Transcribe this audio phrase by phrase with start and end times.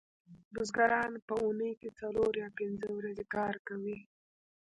[0.53, 3.97] بزګران په اونۍ کې څلور یا پنځه ورځې کار کوي